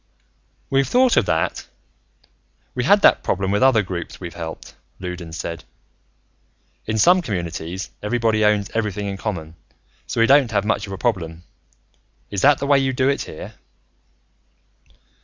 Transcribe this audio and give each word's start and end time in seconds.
"We've 0.71 0.87
thought 0.87 1.15
of 1.15 1.27
that. 1.27 1.67
We 2.73 2.85
had 2.85 3.03
that 3.03 3.21
problem 3.21 3.51
with 3.51 3.61
other 3.61 3.83
groups 3.83 4.19
we've 4.19 4.33
helped," 4.33 4.73
Loudons 4.99 5.37
said. 5.37 5.63
"In 6.87 6.97
some 6.97 7.21
communities, 7.21 7.91
everybody 8.01 8.43
owns 8.43 8.71
everything 8.73 9.05
in 9.05 9.17
common 9.17 9.49
and 9.49 9.53
so 10.07 10.19
we 10.19 10.25
don't 10.25 10.49
have 10.49 10.65
much 10.65 10.87
of 10.87 10.93
a 10.93 10.97
problem. 10.97 11.43
Is 12.31 12.41
that 12.41 12.57
the 12.57 12.65
way 12.65 12.79
you 12.79 12.93
do 12.93 13.09
it, 13.09 13.21
here?" 13.25 13.53